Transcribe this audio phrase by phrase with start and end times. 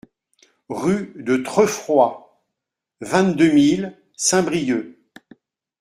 [0.69, 2.41] Rue de Trefois,
[3.01, 4.97] vingt-deux mille Saint-Brieuc